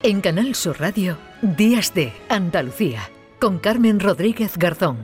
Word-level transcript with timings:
En 0.00 0.20
Canal 0.20 0.54
Sur 0.54 0.78
Radio, 0.78 1.18
Días 1.42 1.92
de 1.92 2.12
Andalucía, 2.28 3.10
con 3.40 3.58
Carmen 3.58 3.98
Rodríguez 3.98 4.56
Garzón. 4.56 4.96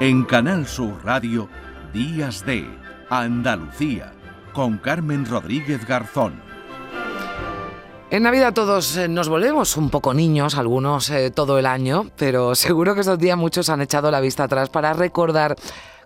En 0.00 0.24
Canal 0.24 0.66
Sur 0.66 1.02
Radio, 1.02 1.48
Días 1.94 2.44
de 2.44 2.68
Andalucía, 3.08 4.12
con 4.52 4.76
Carmen 4.76 5.24
Rodríguez 5.24 5.86
Garzón. 5.86 6.34
En 8.10 8.24
Navidad 8.24 8.52
todos 8.52 8.98
eh, 8.98 9.08
nos 9.08 9.30
volvemos 9.30 9.78
un 9.78 9.88
poco 9.88 10.12
niños, 10.12 10.56
algunos 10.56 11.08
eh, 11.08 11.30
todo 11.30 11.58
el 11.58 11.64
año, 11.64 12.10
pero 12.18 12.54
seguro 12.54 12.94
que 12.94 13.00
estos 13.00 13.18
días 13.18 13.38
muchos 13.38 13.70
han 13.70 13.80
echado 13.80 14.10
la 14.10 14.20
vista 14.20 14.44
atrás 14.44 14.68
para 14.68 14.92
recordar 14.92 15.56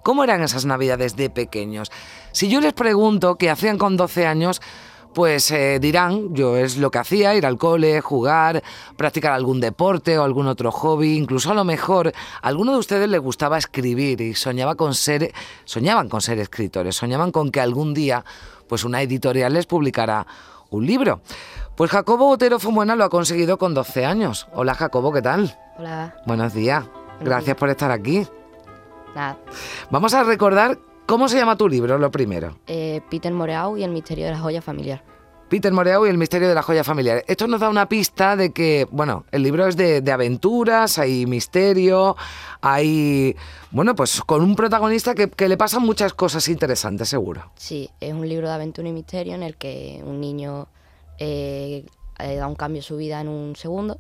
¿Cómo 0.03 0.25
eran 0.25 0.43
esas 0.43 0.65
navidades 0.65 1.17
de 1.17 1.31
pequeños? 1.31 1.91
Si 2.33 2.49
yo 2.49 2.61
les 2.61 2.73
pregunto 2.73 3.37
qué 3.37 3.51
hacían 3.51 3.79
con 3.79 3.97
12 3.97 4.27
años, 4.27 4.61
pues 5.15 5.51
eh, 5.51 5.79
dirán, 5.81 6.35
yo 6.35 6.57
es 6.57 6.77
lo 6.77 6.91
que 6.91 6.99
hacía, 6.99 7.35
ir 7.35 7.47
al 7.47 7.59
cole, 7.59 8.01
jugar, 8.01 8.63
practicar 8.97 9.33
algún 9.33 9.61
deporte 9.61 10.19
o 10.19 10.25
algún 10.25 10.47
otro 10.49 10.73
hobby, 10.73 11.17
incluso 11.17 11.53
a 11.53 11.55
lo 11.55 11.65
mejor 11.65 12.09
a 12.09 12.49
alguno 12.49 12.73
de 12.73 12.79
ustedes 12.79 13.09
les 13.09 13.21
gustaba 13.21 13.59
escribir 13.59 14.21
y 14.21 14.35
soñaba 14.35 14.75
con 14.75 14.95
ser, 14.95 15.33
soñaban 15.65 16.09
con 16.09 16.21
ser 16.21 16.39
escritores, 16.39 16.97
soñaban 16.97 17.31
con 17.31 17.51
que 17.51 17.61
algún 17.61 17.95
día 17.95 18.25
pues 18.69 18.85
una 18.85 19.03
editorial 19.03 19.53
les 19.53 19.67
publicara 19.67 20.27
un 20.71 20.87
libro. 20.87 21.21
Pues 21.77 21.91
Jacobo 21.91 22.29
Otero 22.29 22.59
Fumuena 22.59 22.97
lo 22.97 23.05
ha 23.05 23.11
conseguido 23.11 23.59
con 23.59 23.75
12 23.75 24.05
años. 24.05 24.49
Hola 24.55 24.75
Jacobo, 24.75 25.13
¿qué 25.13 25.23
tal? 25.23 25.59
Hola. 25.79 26.17
Buenos 26.27 26.55
días. 26.55 26.85
Gracias 27.21 27.57
por 27.57 27.71
estar 27.71 27.91
aquí. 27.91 28.27
Nada. 29.15 29.39
Vamos 29.91 30.15
a 30.15 30.25
recordar 30.25 30.79
cómo 31.07 31.29
se 31.29 31.37
llama 31.37 31.57
tu 31.57 31.69
libro, 31.69 31.99
lo 31.99 32.11
primero. 32.11 32.57
Eh, 32.67 33.01
Peter 33.11 33.33
Moreau 33.33 33.77
y 33.77 33.85
el 33.85 33.91
misterio 33.91 34.27
de 34.27 34.33
la 34.33 34.39
joya 34.39 34.63
familiar. 34.63 35.05
Peter 35.53 35.71
Moreau 35.71 36.07
y 36.07 36.09
el 36.09 36.17
misterio 36.17 36.49
de 36.49 36.55
la 36.55 36.63
joya 36.63 36.83
familiar. 36.83 37.23
Esto 37.27 37.47
nos 37.47 37.61
da 37.61 37.69
una 37.69 37.87
pista 37.87 38.37
de 38.37 38.55
que, 38.55 38.89
bueno, 38.91 39.27
el 39.33 39.43
libro 39.43 39.67
es 39.67 39.77
de, 39.77 40.03
aventuras, 40.11 40.99
hay 40.99 41.27
misterio, 41.27 42.17
hay, 42.63 43.37
bueno, 43.71 43.95
pues 43.95 44.23
con 44.23 44.41
un 44.41 44.57
protagonista 44.57 45.15
que, 45.15 45.49
le 45.49 45.57
pasan 45.59 45.83
muchas 45.83 46.15
cosas 46.15 46.49
interesantes, 46.49 47.11
seguro. 47.11 47.53
Sí, 47.57 47.91
es 48.01 48.15
un 48.15 48.27
libro 48.27 48.49
de 48.49 48.55
aventura 48.55 48.89
y 48.89 48.93
misterio 48.93 49.35
en 49.35 49.43
el 49.43 49.59
que 49.59 50.03
un 50.07 50.23
niño 50.23 50.69
eh, 51.19 51.85
da 52.19 52.47
un 52.47 52.55
cambio 52.55 52.81
a 52.81 52.85
su 52.85 52.97
vida 52.97 53.21
en 53.21 53.29
un 53.29 53.55
segundo 53.55 53.99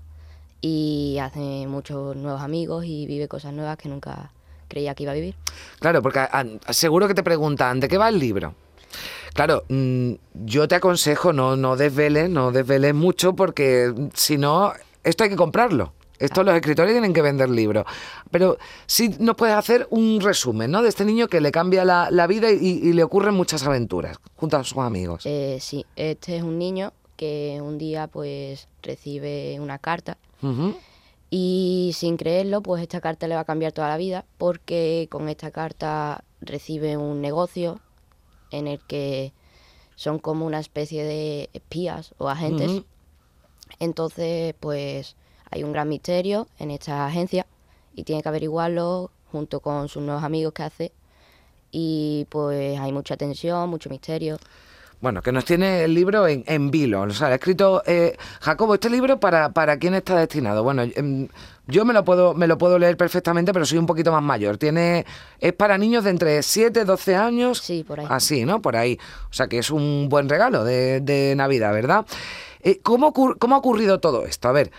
y 0.62 1.18
hace 1.20 1.66
muchos 1.66 2.16
nuevos 2.16 2.40
amigos 2.40 2.86
y 2.86 3.04
vive 3.04 3.28
cosas 3.28 3.52
nuevas 3.52 3.76
que 3.76 3.90
nunca 3.90 4.32
creía 4.72 4.94
que 4.94 5.02
iba 5.02 5.12
a 5.12 5.14
vivir. 5.14 5.34
Claro, 5.80 6.00
porque 6.00 6.20
ah, 6.20 6.44
seguro 6.70 7.06
que 7.06 7.14
te 7.14 7.22
preguntan, 7.22 7.78
¿de 7.78 7.88
qué 7.88 7.98
va 7.98 8.08
el 8.08 8.18
libro? 8.18 8.54
Claro, 9.34 9.64
mm, 9.68 10.12
yo 10.46 10.66
te 10.66 10.76
aconsejo 10.76 11.32
no, 11.32 11.56
no 11.56 11.76
desveles, 11.76 12.30
no 12.30 12.52
desveles 12.52 12.94
mucho 12.94 13.34
porque 13.34 13.92
mm, 13.94 14.08
si 14.14 14.38
no, 14.38 14.72
esto 15.04 15.24
hay 15.24 15.30
que 15.30 15.36
comprarlo. 15.36 15.92
Esto 16.18 16.44
los 16.44 16.54
escritores 16.54 16.92
tienen 16.92 17.12
que 17.12 17.20
vender 17.20 17.50
libros. 17.50 17.84
Pero 18.30 18.56
sí 18.86 19.10
nos 19.18 19.34
puedes 19.34 19.56
hacer 19.56 19.88
un 19.90 20.20
resumen, 20.20 20.70
¿no? 20.70 20.80
De 20.80 20.88
este 20.88 21.04
niño 21.04 21.26
que 21.26 21.40
le 21.40 21.50
cambia 21.50 21.84
la, 21.84 22.26
vida 22.28 22.50
y, 22.50 22.92
le 22.92 23.02
ocurren 23.02 23.34
muchas 23.34 23.66
aventuras 23.66 24.18
junto 24.36 24.56
a 24.56 24.62
sus 24.62 24.78
amigos. 24.78 25.26
Eh, 25.26 25.58
sí, 25.60 25.84
este 25.96 26.36
es 26.36 26.44
un 26.44 26.58
niño 26.58 26.92
que 27.16 27.58
un 27.60 27.76
día 27.76 28.06
pues 28.06 28.68
recibe 28.82 29.58
una 29.58 29.78
carta 29.78 30.16
y 31.34 31.92
sin 31.94 32.18
creerlo, 32.18 32.62
pues 32.62 32.82
esta 32.82 33.00
carta 33.00 33.26
le 33.26 33.34
va 33.34 33.40
a 33.40 33.44
cambiar 33.46 33.72
toda 33.72 33.88
la 33.88 33.96
vida 33.96 34.26
porque 34.36 35.08
con 35.10 35.30
esta 35.30 35.50
carta 35.50 36.24
recibe 36.42 36.98
un 36.98 37.22
negocio 37.22 37.80
en 38.50 38.66
el 38.66 38.80
que 38.80 39.32
son 39.94 40.18
como 40.18 40.44
una 40.44 40.60
especie 40.60 41.04
de 41.04 41.48
espías 41.54 42.14
o 42.18 42.28
agentes. 42.28 42.82
Entonces, 43.78 44.54
pues 44.60 45.16
hay 45.50 45.64
un 45.64 45.72
gran 45.72 45.88
misterio 45.88 46.48
en 46.58 46.70
esta 46.70 47.06
agencia 47.06 47.46
y 47.94 48.04
tiene 48.04 48.22
que 48.22 48.28
averiguarlo 48.28 49.10
junto 49.30 49.60
con 49.60 49.88
sus 49.88 50.02
nuevos 50.02 50.24
amigos 50.24 50.52
que 50.52 50.64
hace. 50.64 50.92
Y 51.70 52.26
pues 52.28 52.78
hay 52.78 52.92
mucha 52.92 53.16
tensión, 53.16 53.70
mucho 53.70 53.88
misterio. 53.88 54.36
Bueno, 55.02 55.20
que 55.20 55.32
nos 55.32 55.44
tiene 55.44 55.82
el 55.82 55.94
libro 55.94 56.28
en, 56.28 56.44
en 56.46 56.70
vilo. 56.70 57.00
O 57.02 57.10
sea, 57.10 57.26
ha 57.26 57.34
escrito 57.34 57.82
eh, 57.86 58.16
Jacobo, 58.40 58.74
este 58.74 58.88
libro 58.88 59.18
para, 59.18 59.52
para 59.52 59.76
quién 59.76 59.94
está 59.94 60.16
destinado. 60.16 60.62
Bueno, 60.62 60.82
em, 60.82 61.26
yo 61.66 61.84
me 61.84 61.92
lo 61.92 62.04
puedo, 62.04 62.34
me 62.34 62.46
lo 62.46 62.56
puedo 62.56 62.78
leer 62.78 62.96
perfectamente, 62.96 63.52
pero 63.52 63.66
soy 63.66 63.78
un 63.78 63.86
poquito 63.86 64.12
más 64.12 64.22
mayor. 64.22 64.58
Tiene, 64.58 65.04
es 65.40 65.52
para 65.54 65.76
niños 65.76 66.04
de 66.04 66.10
entre 66.10 66.40
7 66.40 66.82
y 66.82 66.84
12 66.84 67.16
años. 67.16 67.58
Sí, 67.58 67.82
por 67.82 67.98
ahí. 67.98 68.06
Así, 68.08 68.44
¿no? 68.44 68.62
Por 68.62 68.76
ahí. 68.76 68.96
O 69.28 69.32
sea 69.32 69.48
que 69.48 69.58
es 69.58 69.72
un 69.72 70.08
buen 70.08 70.28
regalo 70.28 70.62
de, 70.62 71.00
de 71.00 71.34
Navidad, 71.34 71.72
¿verdad? 71.72 72.06
Eh, 72.62 72.78
¿cómo, 72.80 73.12
¿Cómo 73.12 73.56
ha 73.56 73.58
ocurrido 73.58 73.98
todo 73.98 74.24
esto? 74.24 74.46
A 74.46 74.52
ver, 74.52 74.70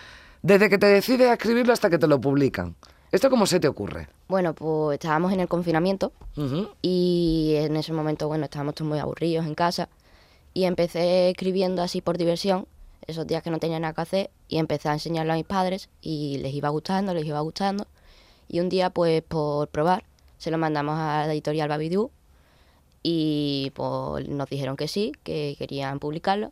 desde 0.42 0.70
que 0.70 0.78
te 0.78 0.86
decides 0.86 1.32
a 1.32 1.34
escribirlo 1.34 1.74
hasta 1.74 1.90
que 1.90 1.98
te 1.98 2.08
lo 2.08 2.22
publican. 2.22 2.76
¿Esto 3.12 3.30
cómo 3.30 3.46
se 3.46 3.60
te 3.60 3.68
ocurre? 3.68 4.08
Bueno, 4.30 4.54
pues 4.54 4.94
estábamos 4.94 5.34
en 5.34 5.42
el 5.42 5.50
confinamiento 5.50 6.14
y 6.82 7.56
en 7.58 7.76
ese 7.76 7.92
momento, 7.92 8.30
bueno, 8.30 8.46
estábamos 8.46 8.74
todos 8.74 8.88
muy 8.88 9.00
aburridos 9.00 9.46
en 9.46 9.54
casa 9.54 9.90
y 10.54 10.66
empecé 10.66 11.30
escribiendo 11.30 11.82
así 11.82 12.02
por 12.02 12.18
diversión, 12.18 12.68
esos 13.08 13.28
días 13.28 13.44
que 13.44 13.50
no 13.50 13.60
tenía 13.60 13.80
nada 13.80 13.94
que 13.94 14.02
hacer, 14.02 14.30
y 14.48 14.58
empecé 14.58 14.90
a 14.90 14.94
enseñarlo 14.94 15.34
a 15.34 15.36
mis 15.36 15.46
padres 15.46 15.90
y 16.02 16.38
les 16.40 16.54
iba 16.54 16.70
gustando, 16.70 17.14
les 17.14 17.26
iba 17.26 17.40
gustando. 17.42 17.88
Y 18.48 18.60
un 18.60 18.70
día, 18.70 18.90
pues 18.90 19.22
por 19.24 19.68
probar, 19.70 20.04
se 20.38 20.52
lo 20.52 20.58
mandamos 20.58 21.00
a 21.00 21.26
la 21.26 21.34
editorial 21.34 21.70
Babidú 21.70 22.12
y 23.02 23.72
pues 23.76 24.28
nos 24.28 24.50
dijeron 24.50 24.78
que 24.78 24.88
sí, 24.88 25.12
que 25.24 25.56
querían 25.58 26.00
publicarlo. 26.00 26.52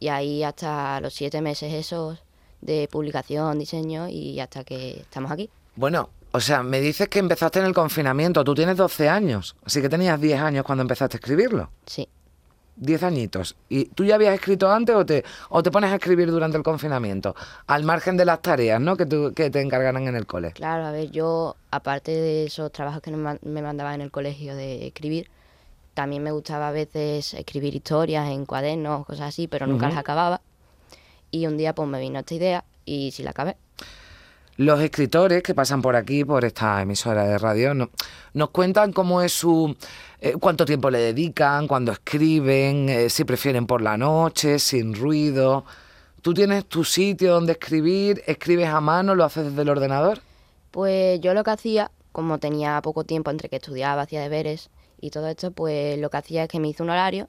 Y 0.00 0.08
ahí 0.08 0.42
hasta 0.42 1.00
los 1.00 1.14
siete 1.14 1.40
meses 1.40 1.72
esos 1.72 2.22
de 2.60 2.88
publicación, 2.90 3.58
diseño 3.58 4.08
y 4.08 4.40
hasta 4.40 4.64
que 4.64 5.00
estamos 5.00 5.30
aquí. 5.30 5.50
Bueno, 5.76 6.10
o 6.32 6.40
sea, 6.40 6.62
me 6.62 6.80
dices 6.80 7.08
que 7.08 7.18
empezaste 7.18 7.60
en 7.60 7.66
el 7.66 7.74
confinamiento, 7.74 8.42
tú 8.42 8.54
tienes 8.54 8.76
12 8.76 9.08
años, 9.08 9.54
así 9.64 9.80
que 9.80 9.88
tenías 9.88 10.20
10 10.20 10.40
años 10.40 10.64
cuando 10.64 10.82
empezaste 10.82 11.16
a 11.16 11.18
escribirlo. 11.18 11.70
Sí. 11.86 12.08
Diez 12.76 13.02
añitos. 13.02 13.56
¿Y 13.68 13.86
tú 13.86 14.04
ya 14.04 14.16
habías 14.16 14.34
escrito 14.34 14.70
antes 14.70 14.96
o 14.96 15.06
te, 15.06 15.24
o 15.48 15.62
te 15.62 15.70
pones 15.70 15.92
a 15.92 15.94
escribir 15.94 16.30
durante 16.30 16.56
el 16.56 16.62
confinamiento? 16.62 17.36
Al 17.66 17.84
margen 17.84 18.16
de 18.16 18.24
las 18.24 18.42
tareas, 18.42 18.80
¿no? 18.80 18.96
Que, 18.96 19.06
que 19.34 19.50
te 19.50 19.60
encargaran 19.60 20.08
en 20.08 20.16
el 20.16 20.26
cole. 20.26 20.52
Claro, 20.52 20.84
a 20.84 20.90
ver, 20.90 21.10
yo, 21.10 21.56
aparte 21.70 22.10
de 22.10 22.44
esos 22.46 22.72
trabajos 22.72 23.00
que 23.00 23.12
me 23.12 23.62
mandaban 23.62 23.94
en 23.94 24.00
el 24.00 24.10
colegio 24.10 24.56
de 24.56 24.88
escribir, 24.88 25.28
también 25.94 26.22
me 26.24 26.32
gustaba 26.32 26.68
a 26.68 26.72
veces 26.72 27.34
escribir 27.34 27.74
historias 27.74 28.28
en 28.28 28.44
cuadernos, 28.44 29.06
cosas 29.06 29.28
así, 29.28 29.46
pero 29.46 29.66
nunca 29.66 29.88
las 29.88 29.98
acababa. 29.98 30.40
Y 31.30 31.46
un 31.46 31.56
día 31.56 31.74
pues 31.74 31.88
me 31.88 32.00
vino 32.00 32.18
esta 32.18 32.34
idea 32.34 32.64
y 32.84 33.12
sí 33.12 33.22
la 33.22 33.30
acabé. 33.30 33.56
Los 34.56 34.80
escritores 34.80 35.42
que 35.42 35.52
pasan 35.52 35.82
por 35.82 35.96
aquí, 35.96 36.24
por 36.24 36.44
esta 36.44 36.80
emisora 36.80 37.24
de 37.24 37.38
radio, 37.38 37.74
nos 37.74 38.50
cuentan 38.50 38.92
cómo 38.92 39.20
es 39.20 39.32
su... 39.32 39.76
Eh, 40.20 40.34
cuánto 40.40 40.64
tiempo 40.64 40.90
le 40.90 40.98
dedican, 40.98 41.66
cuando 41.66 41.90
escriben, 41.90 42.88
eh, 42.88 43.10
si 43.10 43.24
prefieren 43.24 43.66
por 43.66 43.82
la 43.82 43.96
noche, 43.96 44.60
sin 44.60 44.94
ruido. 44.94 45.64
¿Tú 46.22 46.32
tienes 46.32 46.66
tu 46.66 46.84
sitio 46.84 47.34
donde 47.34 47.52
escribir? 47.52 48.22
¿Escribes 48.26 48.68
a 48.68 48.80
mano? 48.80 49.16
¿Lo 49.16 49.24
haces 49.24 49.44
desde 49.46 49.62
el 49.62 49.68
ordenador? 49.68 50.20
Pues 50.70 51.20
yo 51.20 51.34
lo 51.34 51.42
que 51.42 51.50
hacía, 51.50 51.90
como 52.12 52.38
tenía 52.38 52.80
poco 52.80 53.02
tiempo 53.02 53.32
entre 53.32 53.48
que 53.48 53.56
estudiaba, 53.56 54.02
hacía 54.02 54.22
deberes 54.22 54.70
y 55.00 55.10
todo 55.10 55.26
esto, 55.26 55.50
pues 55.50 55.98
lo 55.98 56.10
que 56.10 56.16
hacía 56.16 56.44
es 56.44 56.48
que 56.48 56.60
me 56.60 56.68
hice 56.68 56.82
un 56.82 56.90
horario 56.90 57.28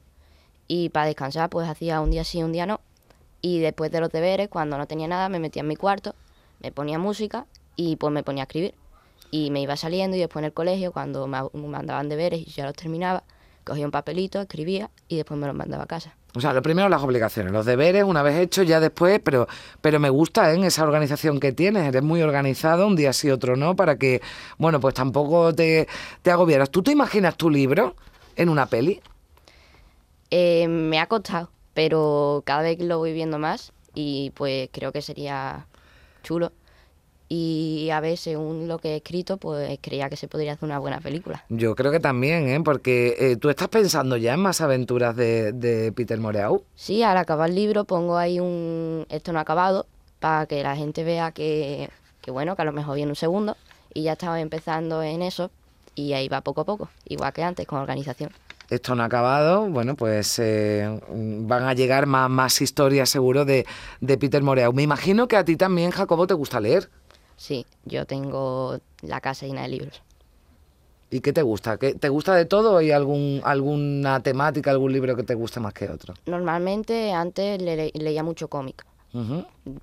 y 0.68 0.90
para 0.90 1.08
descansar 1.08 1.50
pues 1.50 1.68
hacía 1.68 2.02
un 2.02 2.12
día 2.12 2.24
sí, 2.24 2.44
un 2.44 2.52
día 2.52 2.68
no. 2.68 2.82
Y 3.42 3.60
después 3.60 3.92
de 3.92 4.00
los 4.00 4.12
deberes, 4.12 4.48
cuando 4.48 4.78
no 4.78 4.86
tenía 4.86 5.08
nada, 5.08 5.28
me 5.28 5.40
metía 5.40 5.62
en 5.62 5.68
mi 5.68 5.76
cuarto 5.76 6.14
me 6.66 6.72
ponía 6.72 6.98
música 6.98 7.46
y 7.76 7.96
pues 7.98 8.12
me 8.12 8.24
ponía 8.24 8.44
a 8.44 8.46
escribir. 8.46 8.74
Y 9.30 9.52
me 9.52 9.62
iba 9.62 9.76
saliendo 9.76 10.18
y 10.18 10.20
después 10.20 10.42
en 10.42 10.46
el 10.46 10.54
colegio, 10.54 10.92
cuando 10.92 11.28
me 11.28 11.68
mandaban 11.68 12.10
deberes 12.10 12.40
y 12.40 12.46
ya 12.46 12.66
los 12.66 12.74
terminaba, 12.74 13.24
cogía 13.64 13.86
un 13.86 13.92
papelito, 13.92 14.42
escribía 14.42 14.90
y 15.08 15.18
después 15.18 15.40
me 15.40 15.46
los 15.46 15.56
mandaba 15.56 15.84
a 15.84 15.88
casa. 15.88 16.16
O 16.34 16.42
sea, 16.42 16.54
lo 16.54 16.62
primero 16.64 16.90
las 16.90 17.04
obligaciones, 17.04 17.54
los 17.54 17.66
deberes 17.66 18.04
una 18.04 18.24
vez 18.24 18.40
hechos, 18.40 18.68
ya 18.68 18.80
después, 18.80 19.22
pero, 19.24 19.48
pero 19.80 20.00
me 20.00 20.10
gusta 20.10 20.52
¿eh? 20.52 20.66
esa 20.66 20.84
organización 20.84 21.40
que 21.40 21.52
tienes, 21.54 21.88
eres 21.88 22.02
muy 22.02 22.22
organizado, 22.24 22.88
un 22.88 22.96
día 22.96 23.14
sí, 23.14 23.30
otro 23.30 23.56
no, 23.56 23.76
para 23.76 23.98
que, 23.98 24.22
bueno, 24.58 24.80
pues 24.80 24.96
tampoco 24.96 25.54
te, 25.54 25.88
te 26.24 26.32
agobieras. 26.32 26.72
¿Tú 26.72 26.82
te 26.82 26.92
imaginas 26.92 27.38
tu 27.38 27.50
libro 27.50 27.96
en 28.36 28.50
una 28.50 28.66
peli? 28.66 29.02
Eh, 30.32 30.68
me 30.68 31.00
ha 31.00 31.06
costado, 31.06 31.52
pero 31.76 32.42
cada 32.44 32.64
vez 32.64 32.80
lo 32.80 32.98
voy 32.98 33.14
viendo 33.14 33.38
más 33.38 33.72
y 33.94 34.32
pues 34.36 34.70
creo 34.72 34.92
que 34.92 35.02
sería 35.02 35.68
chulo. 36.26 36.52
Y 37.28 37.90
a 37.92 38.00
ver, 38.02 38.18
según 38.18 38.68
lo 38.68 38.78
que 38.78 38.90
he 38.90 38.96
escrito, 38.98 39.38
pues 39.38 39.80
creía 39.82 40.10
que 40.10 40.16
se 40.16 40.28
podría 40.28 40.54
hacer 40.54 40.66
una 40.66 40.78
buena 40.78 41.00
película. 41.00 41.44
Yo 41.50 41.76
creo 41.76 41.92
que 41.92 42.00
también, 42.00 42.48
¿eh? 42.50 42.62
porque 42.64 43.16
eh, 43.18 43.36
tú 43.38 43.50
estás 43.50 43.68
pensando 43.70 44.16
ya 44.16 44.36
en 44.36 44.42
más 44.42 44.62
aventuras 44.62 45.16
de, 45.16 45.92
Peter 45.96 46.20
Moreau. 46.20 46.64
Sí, 46.76 47.02
al 47.02 47.18
acabar 47.18 47.50
el 47.50 47.56
libro 47.56 47.86
pongo 47.86 48.18
ahí 48.18 48.40
un 48.40 49.08
esto 49.10 49.34
no 49.34 49.40
acabado 49.40 49.88
para 50.20 50.46
que 50.46 50.62
la 50.62 50.76
gente 50.76 51.04
vea 51.04 51.32
que, 51.32 51.90
que, 52.22 52.30
bueno, 52.30 52.56
que 52.56 52.62
a 52.62 52.66
lo 52.66 52.74
mejor 52.74 52.96
viene 52.96 53.12
un 53.12 53.16
segundo 53.16 53.58
y 53.94 54.04
ya 54.04 54.14
estaba 54.14 54.40
empezando 54.40 55.02
en 55.02 55.24
eso 55.24 55.50
y 55.96 56.14
ahí 56.14 56.28
va 56.28 56.42
poco 56.42 56.62
a 56.62 56.66
poco, 56.66 56.90
igual 57.06 57.34
que 57.34 57.42
antes 57.42 57.66
con 57.66 57.80
organización. 57.80 58.30
Esto 58.70 58.96
no 58.96 59.04
ha 59.04 59.06
acabado, 59.06 59.68
bueno, 59.70 59.96
pues 59.96 60.40
eh, 60.40 61.00
van 61.10 61.64
a 61.64 61.74
llegar 61.74 62.06
más, 62.06 62.30
más 62.30 62.62
historias 62.62 63.10
seguro 63.10 63.46
de, 63.46 63.66
de 64.02 64.18
Peter 64.18 64.42
Moreau. 64.44 64.74
Me 64.74 64.84
imagino 64.84 65.28
que 65.28 65.38
a 65.38 65.46
ti 65.46 65.56
también, 65.56 65.92
Jacobo, 65.92 66.28
te 66.28 66.34
gusta 66.34 66.60
leer. 66.60 66.90
Sí, 67.38 67.66
yo 67.84 68.06
tengo 68.06 68.80
la 69.02 69.20
casa 69.22 69.46
llena 69.46 69.64
de 69.64 69.68
libros. 69.68 70.02
¿Y 71.12 71.20
qué 71.22 71.32
te 71.34 71.44
gusta? 71.44 71.78
¿Qué, 71.78 71.94
¿Te 71.94 72.10
gusta 72.10 72.34
de 72.36 72.46
todo 72.46 72.74
o 72.74 72.78
hay 72.78 72.92
algún, 72.92 73.40
alguna 73.44 74.22
temática, 74.22 74.72
algún 74.72 74.92
libro 74.92 75.16
que 75.16 75.24
te 75.24 75.36
guste 75.36 75.60
más 75.60 75.74
que 75.74 75.88
otro? 75.90 76.14
Normalmente 76.26 77.14
antes 77.14 77.62
le- 77.62 77.92
leía 77.94 78.24
mucho 78.24 78.48
cómic, 78.50 78.86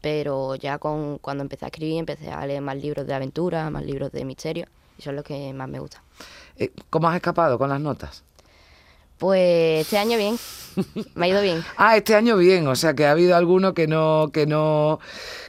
pero 0.01 0.57
ya 0.57 0.79
con, 0.79 1.19
cuando 1.19 1.43
empecé 1.43 1.65
a 1.65 1.69
escribir 1.69 1.99
empecé 1.99 2.31
a 2.31 2.45
leer 2.47 2.61
más 2.61 2.77
libros 2.77 3.07
de 3.07 3.15
aventura, 3.15 3.71
más 3.71 3.85
libros 3.85 4.13
de 4.13 4.25
misterio, 4.25 4.67
y 4.99 5.03
son 5.03 5.17
los 5.17 5.25
que 5.25 5.53
más 5.53 5.69
me 5.69 5.79
gustan. 5.79 6.03
Eh, 6.57 6.71
¿Cómo 6.91 7.09
has 7.09 7.17
escapado 7.17 7.57
con 7.59 7.71
las 7.71 7.81
notas? 7.81 8.25
Pues 9.23 9.83
este 9.83 9.99
año 9.99 10.19
bien, 10.19 10.37
me 11.15 11.27
ha 11.27 11.29
ido 11.29 11.43
bien. 11.43 11.65
Ah, 11.77 11.97
este 11.97 12.17
año 12.17 12.37
bien, 12.37 12.67
o 12.67 12.75
sea 12.75 12.95
que 12.95 13.07
ha 13.07 13.13
habido 13.13 13.37
algunos 13.37 13.73
que 13.73 13.87
no, 13.87 14.31
que 14.33 14.49
no, 14.49 14.99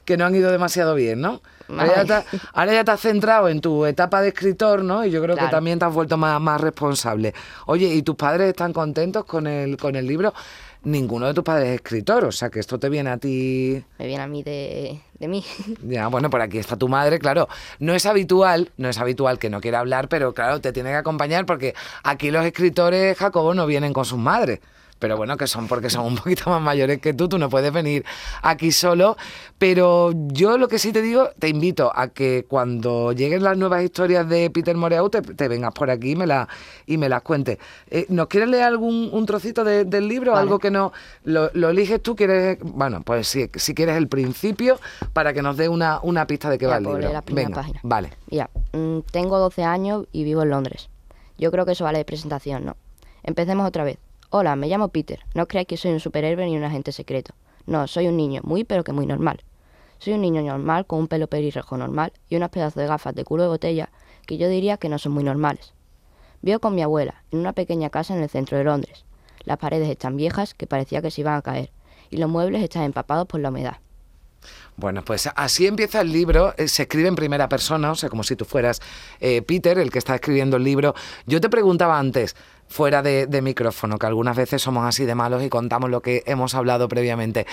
que 0.06 0.16
no 0.16 0.28
han 0.28 0.36
ido 0.36 0.52
demasiado 0.52 0.94
bien, 0.94 1.22
¿no? 1.22 1.42
Ahora 1.70 2.04
ya, 2.04 2.22
te, 2.22 2.38
ahora 2.54 2.74
ya 2.74 2.84
te 2.84 2.92
has 2.92 3.02
centrado 3.02 3.50
en 3.50 3.62
tu 3.62 3.88
etapa 3.88 4.22
de 4.22 4.28
escritor, 4.28 4.84
¿no? 4.84 5.04
Y 5.04 5.10
yo 5.10 5.24
creo 5.24 5.36
que 5.36 5.48
también 5.48 5.80
te 5.80 5.86
has 5.86 5.94
vuelto 5.94 6.18
más, 6.18 6.40
más 6.40 6.62
responsable. 6.62 7.34
Oye, 7.66 7.88
¿y 7.88 8.04
tus 8.04 8.16
padres 8.16 8.50
están 8.50 8.74
contentos 8.74 9.26
con 9.26 9.48
el, 9.48 9.76
con 9.76 9.96
el 9.96 10.06
libro? 10.06 10.36
Ninguno 10.84 11.28
de 11.28 11.34
tus 11.34 11.44
padres 11.46 11.70
es 11.70 11.76
escritor, 11.76 12.26
o 12.26 12.32
sea 12.32 12.50
que 12.50 12.60
esto 12.60 12.78
te 12.78 12.90
viene 12.90 13.10
a 13.10 13.18
ti 13.18 13.82
Me 13.98 14.06
viene 14.06 14.22
a 14.22 14.28
mí 14.28 14.44
de, 14.44 15.00
de 15.18 15.28
mí. 15.28 15.44
Ya, 15.84 16.08
bueno, 16.08 16.30
por 16.30 16.42
aquí 16.42 16.58
está 16.58 16.76
tu 16.76 16.90
madre, 16.90 17.20
claro. 17.20 17.48
No 17.80 17.94
es 17.94 18.06
habitual, 18.06 18.72
no 18.78 18.90
es 18.90 18.98
habitual 18.98 19.40
que 19.40 19.50
no 19.50 19.62
quiera 19.62 19.80
hablar, 19.80 20.10
pero 20.10 20.34
claro, 20.34 20.60
te 20.60 20.74
tiene 20.74 20.90
que 20.90 20.98
acompañar 20.98 21.46
porque 21.46 21.74
aquí 22.04 22.32
los 22.32 22.46
escritores, 22.46 23.18
Jacobo, 23.18 23.54
no 23.54 23.66
vienen 23.66 23.94
con 23.94 24.04
sus 24.04 24.20
madres. 24.20 24.60
Pero 25.00 25.18
bueno, 25.18 25.36
que 25.36 25.48
son 25.48 25.68
porque 25.68 25.90
son 25.90 26.06
un 26.06 26.16
poquito 26.18 26.50
más 26.50 26.62
mayores 26.62 27.00
que 27.00 27.14
tú, 27.14 27.28
tú 27.28 27.38
no 27.38 27.50
puedes 27.50 27.74
venir 27.74 28.06
aquí 28.42 28.72
solo. 28.72 29.18
Pero 29.58 30.12
yo 30.28 30.58
lo 30.58 30.68
que 30.68 30.80
sí 30.80 30.92
te 30.94 31.02
digo, 31.02 31.30
te 31.40 31.50
invito 31.50 31.92
a 31.94 32.10
que 32.10 32.46
cuando 32.48 33.12
lleguen 33.12 33.44
las 33.44 33.58
nuevas 33.58 33.84
historias 33.84 34.28
de 34.30 34.50
Peter 34.50 34.76
Moreau, 34.78 35.10
te, 35.10 35.22
te 35.22 35.48
vengas 35.48 35.74
por 35.74 35.90
aquí 35.90 36.12
y 36.12 36.16
me, 36.16 36.26
la, 36.28 36.48
y 36.86 36.98
me 36.98 37.10
las 37.10 37.22
cuentes. 37.22 37.58
Eh, 37.90 38.06
¿Nos 38.10 38.28
quieres 38.28 38.50
leer 38.50 38.64
algún 38.64 39.10
un 39.12 39.26
trocito 39.26 39.64
de- 39.64 39.86
del 39.86 40.08
libro? 40.08 40.32
Vale. 40.34 40.44
Algo 40.44 40.60
que 40.60 40.72
no 40.72 40.94
lo, 41.24 41.50
lo 41.54 41.70
eliges 41.70 42.02
tú, 42.02 42.16
quieres, 42.16 42.58
bueno, 42.62 43.02
pues 43.04 43.28
si, 43.28 43.50
si 43.56 43.74
quieres 43.74 43.98
el 43.98 44.08
principio, 44.08 44.80
para 45.14 45.34
que 45.34 45.42
nos 45.42 45.58
dé 45.58 45.68
una, 45.70 46.00
una 46.02 46.26
pista 46.28 46.50
de 46.50 46.58
qué 46.58 46.66
Ya, 46.66 46.72
va 46.72 46.78
el 46.78 46.84
libro. 46.84 47.12
la 47.12 47.22
primera 47.22 47.48
Venga, 47.48 47.62
página. 47.62 47.80
vale. 47.84 48.10
Mira, 48.30 48.50
mm, 48.74 49.00
tengo 49.12 49.38
12 49.40 49.64
años 49.64 50.06
y 50.12 50.24
vivo 50.24 50.44
en 50.44 50.50
Londres. 50.50 50.90
Yo 51.38 51.52
creo 51.52 51.66
que 51.66 51.74
eso 51.74 51.84
vale 51.84 51.98
de 51.98 52.06
presentación, 52.06 52.64
¿no? 52.66 52.78
Empecemos 53.24 53.68
otra 53.68 53.84
vez. 53.84 53.98
Hola, 54.36 54.56
me 54.56 54.68
llamo 54.68 54.88
Peter. 54.88 55.20
No 55.36 55.48
creáis 55.48 55.68
que 55.68 55.78
soy 55.78 55.92
un 55.92 56.00
superhéroe 56.00 56.48
ni 56.48 56.58
un 56.58 56.64
agente 56.64 56.92
secreto. 56.92 57.36
No, 57.68 57.86
soy 57.86 58.08
un 58.08 58.18
niño 58.18 58.42
muy 58.44 58.64
pero 58.64 58.84
que 58.84 58.92
muy 58.92 59.06
normal. 59.06 59.44
Soy 60.00 60.14
un 60.14 60.22
niño 60.22 60.42
normal 60.42 60.88
con 60.88 60.98
un 60.98 61.08
pelo 61.08 61.28
pelirrojo 61.28 61.78
normal 61.78 62.14
y 62.30 62.38
unos 62.38 62.50
pedazos 62.50 62.74
de 62.74 62.88
gafas 62.88 63.14
de 63.14 63.26
culo 63.26 63.44
de 63.44 63.50
botella 63.50 63.92
que 64.26 64.40
yo 64.40 64.50
diría 64.50 64.78
que 64.78 64.90
no 64.90 64.98
son 64.98 65.12
muy 65.12 65.24
normales. 65.24 65.76
Vivo 66.42 66.58
con 66.58 66.74
mi 66.74 66.82
abuela 66.82 67.24
en 67.30 67.38
una 67.38 67.54
pequeña 67.54 67.92
casa 67.92 68.16
en 68.16 68.24
el 68.24 68.30
centro 68.30 68.58
de 68.58 68.64
Londres. 68.64 69.06
Las 69.44 69.60
paredes 69.60 69.88
están 69.88 70.18
viejas 70.18 70.56
que 70.56 70.66
parecía 70.66 71.04
que 71.04 71.12
se 71.12 71.22
iban 71.22 71.36
a 71.36 71.44
caer 71.44 71.70
y 72.10 72.18
los 72.18 72.28
muebles 72.28 72.64
están 72.64 72.82
empapados 72.82 73.28
por 73.28 73.40
la 73.40 73.50
humedad. 73.50 73.78
Bueno, 74.76 75.06
pues 75.06 75.30
así 75.36 75.68
empieza 75.68 76.02
el 76.02 76.12
libro. 76.12 76.54
eh, 76.58 76.68
Se 76.68 76.84
escribe 76.84 77.08
en 77.08 77.16
primera 77.16 77.48
persona, 77.48 77.92
o 77.92 77.96
sea, 77.96 78.10
como 78.10 78.24
si 78.24 78.36
tú 78.36 78.46
fueras 78.46 78.82
eh, 79.20 79.42
Peter, 79.42 79.78
el 79.78 79.92
que 79.92 80.00
está 80.00 80.16
escribiendo 80.16 80.58
el 80.58 80.64
libro. 80.64 80.96
Yo 81.26 81.40
te 81.40 81.50
preguntaba 81.50 82.00
antes, 82.00 82.36
fuera 82.68 83.02
de, 83.02 83.28
de 83.28 83.42
micrófono, 83.42 83.98
que 84.00 84.06
algunas 84.08 84.36
veces 84.36 84.62
somos 84.62 84.86
así 84.86 85.06
de 85.06 85.14
malos 85.16 85.44
y 85.44 85.50
contamos 85.50 85.90
lo 85.90 86.02
que 86.02 86.24
hemos 86.26 86.56
hablado 86.56 86.88
previamente. 86.88 87.46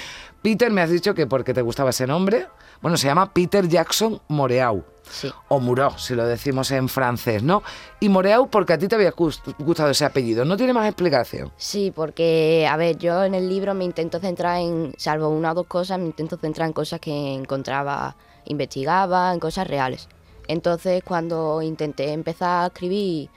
Peter, 0.42 0.70
me 0.70 0.80
has 0.80 0.90
dicho 0.90 1.14
que 1.14 1.26
porque 1.26 1.52
te 1.54 1.62
gustaba 1.62 1.90
ese 1.90 2.06
nombre. 2.06 2.46
Bueno, 2.80 2.96
se 2.96 3.06
llama 3.06 3.32
Peter 3.34 3.68
Jackson 3.68 4.20
Moreau. 4.28 4.82
Sí, 5.10 5.30
O 5.48 5.58
Moreau, 5.58 5.98
si 5.98 6.14
lo 6.14 6.24
decimos 6.24 6.70
en 6.70 6.88
francés, 6.88 7.42
¿no? 7.42 7.62
Y 7.98 8.08
Moreau 8.08 8.48
porque 8.48 8.74
a 8.74 8.78
ti 8.78 8.86
te 8.86 8.94
había 8.94 9.12
gust- 9.12 9.54
gustado 9.58 9.90
ese 9.90 10.04
apellido. 10.04 10.44
No 10.44 10.56
tiene 10.56 10.72
más 10.72 10.86
explicación. 10.86 11.50
Sí, 11.56 11.92
porque, 11.94 12.66
a 12.70 12.76
ver, 12.76 12.96
yo 12.96 13.24
en 13.24 13.34
el 13.34 13.48
libro 13.48 13.74
me 13.74 13.84
intento 13.84 14.20
centrar 14.20 14.58
en, 14.60 14.94
salvo 14.96 15.28
una 15.28 15.50
o 15.50 15.54
dos 15.54 15.66
cosas, 15.66 15.98
me 15.98 16.06
intento 16.06 16.36
centrar 16.38 16.68
en 16.68 16.72
cosas 16.72 17.00
que 17.00 17.34
encontraba, 17.34 18.16
investigaba, 18.46 19.32
en 19.34 19.40
cosas 19.40 19.66
reales. 19.66 20.08
Entonces, 20.46 21.02
cuando 21.04 21.60
intenté 21.60 22.12
empezar 22.12 22.62
a 22.64 22.66
escribir 22.68 23.28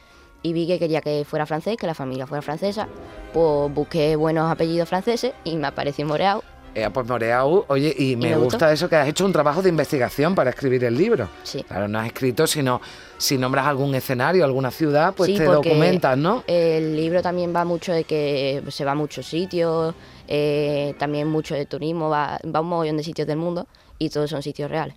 y 0.43 0.53
vi 0.53 0.67
que 0.67 0.77
quería 0.77 1.01
que 1.01 1.25
fuera 1.25 1.45
francés, 1.45 1.77
que 1.77 1.87
la 1.87 1.95
familia 1.95 2.27
fuera 2.27 2.41
francesa, 2.41 2.87
pues 3.33 3.73
busqué 3.73 4.15
buenos 4.15 4.51
apellidos 4.51 4.87
franceses 4.89 5.33
y 5.43 5.55
me 5.55 5.67
apareció 5.67 6.05
Moreau. 6.05 6.43
Eh, 6.75 6.89
pues 6.91 7.07
Moreau, 7.07 7.65
oye, 7.67 7.95
y 7.97 8.15
me, 8.15 8.29
me 8.29 8.35
gusta 8.37 8.57
gustó. 8.57 8.69
eso 8.69 8.89
que 8.89 8.95
has 8.95 9.07
hecho 9.07 9.25
un 9.25 9.31
trabajo 9.31 9.61
de 9.61 9.69
investigación 9.69 10.33
para 10.33 10.49
escribir 10.49 10.83
el 10.83 10.97
libro. 10.97 11.29
Sí. 11.43 11.63
Claro, 11.63 11.87
no 11.87 11.99
has 11.99 12.07
escrito, 12.07 12.47
sino 12.47 12.81
si 13.17 13.37
nombras 13.37 13.67
algún 13.67 13.93
escenario, 13.95 14.43
alguna 14.43 14.71
ciudad, 14.71 15.13
pues 15.15 15.29
Sí, 15.29 15.37
te 15.37 15.45
documentas, 15.45 16.17
¿no? 16.17 16.43
El 16.47 16.95
libro 16.95 17.21
también 17.21 17.55
va 17.55 17.63
mucho 17.63 17.93
de 17.93 18.03
que 18.05 18.63
se 18.69 18.85
va 18.85 18.93
a 18.93 18.95
muchos 18.95 19.25
sitios, 19.27 19.93
eh, 20.27 20.95
también 20.97 21.27
mucho 21.27 21.53
de 21.53 21.65
turismo, 21.67 22.09
va, 22.09 22.39
va 22.43 22.59
a 22.59 22.61
un 22.61 22.69
montón 22.69 22.97
de 22.97 23.03
sitios 23.03 23.27
del 23.27 23.37
mundo 23.37 23.67
y 23.99 24.09
todos 24.09 24.29
son 24.29 24.41
sitios 24.43 24.69
reales. 24.69 24.95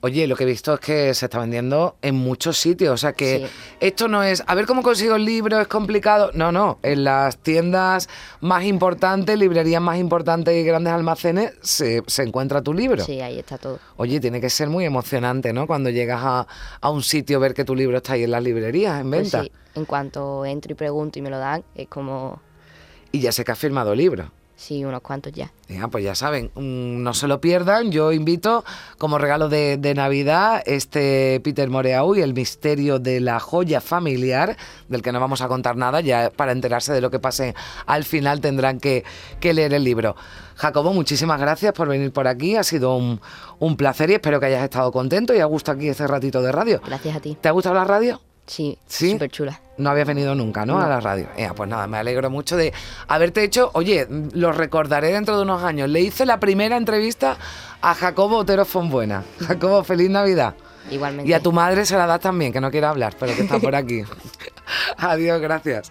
Oye, 0.00 0.26
lo 0.26 0.36
que 0.36 0.44
he 0.44 0.46
visto 0.46 0.74
es 0.74 0.80
que 0.80 1.14
se 1.14 1.26
está 1.26 1.38
vendiendo 1.40 1.96
en 2.02 2.14
muchos 2.14 2.56
sitios, 2.56 2.94
o 2.94 2.96
sea 2.96 3.12
que 3.12 3.46
Sí. 3.46 3.52
esto 3.80 4.08
no 4.08 4.22
es, 4.22 4.42
a 4.46 4.54
ver 4.54 4.66
cómo 4.66 4.82
consigo 4.82 5.16
el 5.16 5.24
libro, 5.24 5.60
es 5.60 5.68
complicado. 5.68 6.30
No, 6.34 6.50
no, 6.52 6.78
en 6.82 7.04
las 7.04 7.38
tiendas 7.38 8.08
más 8.40 8.64
importantes, 8.64 9.38
librerías 9.38 9.82
más 9.82 9.98
importantes 9.98 10.54
y 10.54 10.64
grandes 10.64 10.92
almacenes 10.92 11.52
se, 11.62 12.02
se 12.06 12.22
encuentra 12.22 12.62
tu 12.62 12.72
libro. 12.74 13.04
Sí, 13.04 13.20
ahí 13.20 13.38
está 13.38 13.58
todo. 13.58 13.78
Oye, 13.96 14.20
tiene 14.20 14.40
que 14.40 14.50
ser 14.50 14.68
muy 14.68 14.84
emocionante, 14.84 15.52
¿no? 15.52 15.66
Cuando 15.66 15.90
llegas 15.90 16.20
a, 16.22 16.46
a 16.80 16.90
un 16.90 17.02
sitio, 17.02 17.38
ver 17.40 17.54
que 17.54 17.64
tu 17.64 17.74
libro 17.74 17.96
está 17.98 18.14
ahí 18.14 18.22
en 18.24 18.30
las 18.30 18.42
librerías, 18.42 19.00
en 19.00 19.10
Pues 19.10 19.22
venta. 19.32 19.42
sí, 19.42 19.52
en 19.74 19.84
cuanto 19.84 20.44
entro 20.44 20.72
y 20.72 20.74
pregunto 20.74 21.18
y 21.18 21.22
me 21.22 21.30
lo 21.30 21.38
dan, 21.38 21.62
es 21.74 21.88
como, 21.88 22.40
Y 23.12 23.20
ya 23.20 23.32
sé 23.32 23.44
que 23.44 23.52
has 23.52 23.58
firmado 23.58 23.94
libro. 23.94 24.30
Sí, 24.58 24.84
unos 24.84 25.00
cuantos 25.00 25.32
ya. 25.32 25.50
Ya, 25.68 25.88
pues 25.88 26.04
ya 26.04 26.14
saben, 26.14 26.50
mm, 26.54 27.02
no 27.02 27.14
se 27.14 27.28
lo 27.28 27.40
pierdan. 27.40 27.92
Yo 27.92 28.12
invito 28.12 28.64
como 28.98 29.16
regalo 29.18 29.48
de, 29.48 29.76
de 29.76 29.94
Navidad 29.94 30.62
este 30.66 31.40
Peter 31.44 31.70
Moreau 31.70 32.14
y 32.14 32.20
el 32.20 32.34
misterio 32.34 32.98
de 32.98 33.20
la 33.20 33.40
joya 33.40 33.80
familiar, 33.80 34.56
del 34.88 35.02
que 35.02 35.12
no 35.12 35.20
vamos 35.20 35.40
a 35.40 35.48
contar 35.48 35.76
nada, 35.76 36.00
ya 36.00 36.30
para 36.34 36.52
enterarse 36.52 36.92
de 36.92 37.00
lo 37.00 37.10
que 37.10 37.18
pase 37.18 37.54
al 37.86 38.04
final 38.04 38.40
tendrán 38.40 38.80
que, 38.80 39.04
que 39.40 39.54
leer 39.54 39.72
el 39.72 39.84
libro. 39.84 40.16
Jacobo, 40.56 40.92
muchísimas 40.92 41.40
gracias 41.40 41.72
por 41.72 41.88
venir 41.88 42.12
por 42.12 42.26
aquí, 42.26 42.56
ha 42.56 42.64
sido 42.64 42.96
un, 42.96 43.20
un 43.60 43.76
placer 43.76 44.10
y 44.10 44.14
espero 44.14 44.40
que 44.40 44.46
hayas 44.46 44.64
estado 44.64 44.90
contento 44.90 45.34
y 45.34 45.38
a 45.38 45.44
gusto 45.44 45.70
aquí 45.70 45.88
este 45.88 46.06
ratito 46.06 46.42
de 46.42 46.50
radio. 46.50 46.82
Gracias 46.84 47.16
a 47.16 47.20
ti. 47.20 47.38
¿Te 47.40 47.48
ha 47.48 47.52
gustado 47.52 47.76
la 47.76 47.84
radio? 47.84 48.20
Sí, 48.48 48.78
¿Sí? 48.86 49.12
súper 49.12 49.30
chula. 49.30 49.60
No 49.76 49.90
habías 49.90 50.08
venido 50.08 50.34
nunca, 50.34 50.64
¿no? 50.66 50.80
A 50.80 50.88
la 50.88 51.00
radio. 51.00 51.28
Ea, 51.36 51.54
pues 51.54 51.68
nada, 51.68 51.86
me 51.86 51.98
alegro 51.98 52.30
mucho 52.30 52.56
de 52.56 52.72
haberte 53.06 53.44
hecho. 53.44 53.70
Oye, 53.74 54.06
lo 54.32 54.52
recordaré 54.52 55.12
dentro 55.12 55.36
de 55.36 55.42
unos 55.42 55.62
años. 55.62 55.88
Le 55.88 56.00
hice 56.00 56.26
la 56.26 56.40
primera 56.40 56.76
entrevista 56.76 57.36
a 57.80 57.94
Jacobo 57.94 58.38
Otero 58.38 58.64
Fonbuena. 58.64 59.22
Jacobo, 59.46 59.84
feliz 59.84 60.10
Navidad. 60.10 60.54
Igualmente. 60.90 61.30
Y 61.30 61.34
a 61.34 61.40
tu 61.40 61.52
madre 61.52 61.84
se 61.84 61.96
la 61.96 62.06
das 62.06 62.20
también, 62.20 62.52
que 62.52 62.60
no 62.60 62.70
quiere 62.70 62.86
hablar, 62.86 63.14
pero 63.20 63.36
que 63.36 63.42
está 63.42 63.58
por 63.58 63.74
aquí. 63.76 64.02
Adiós, 64.96 65.40
gracias. 65.40 65.90